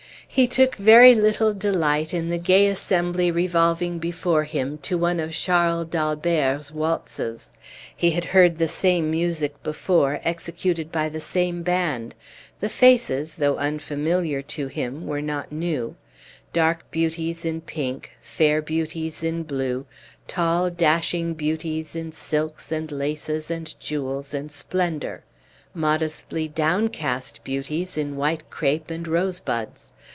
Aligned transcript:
He 0.33 0.47
took 0.47 0.75
very 0.75 1.13
little 1.13 1.53
delight 1.53 2.13
in 2.13 2.29
the 2.29 2.37
gay 2.37 2.67
assembly 2.67 3.31
revolving 3.31 3.99
before 3.99 4.45
him 4.45 4.77
to 4.77 4.97
one 4.97 5.19
of 5.19 5.33
Charles 5.33 5.87
d'Albert's 5.89 6.71
waltzes. 6.71 7.51
He 7.93 8.11
had 8.11 8.23
heard 8.23 8.57
the 8.57 8.69
same 8.69 9.11
music 9.11 9.61
before, 9.61 10.21
executed 10.23 10.89
by 10.89 11.09
the 11.09 11.19
same 11.19 11.63
band; 11.63 12.15
the 12.61 12.69
faces, 12.69 13.35
though 13.35 13.57
unfamiliar 13.57 14.41
to 14.43 14.67
him, 14.67 15.05
were 15.05 15.21
not 15.21 15.51
new: 15.51 15.97
dark 16.53 16.89
beauties 16.91 17.43
in 17.43 17.59
pink, 17.59 18.11
fair 18.21 18.61
beauties 18.61 19.23
in 19.23 19.43
blue; 19.43 19.85
tall, 20.29 20.69
dashing 20.69 21.33
beauties 21.33 21.93
in 21.93 22.13
silks, 22.13 22.71
and 22.71 22.89
laces, 22.89 23.51
and 23.51 23.77
jewels, 23.81 24.33
and 24.33 24.49
splendor; 24.49 25.25
modestly 25.73 26.47
downcast 26.47 27.43
beauties 27.43 27.97
in 27.97 28.15
white 28.15 28.49
crape 28.49 28.89
and 28.89 29.09
rose 29.09 29.41
buds. 29.41 29.91